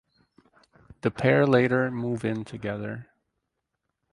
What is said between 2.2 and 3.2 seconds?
in together.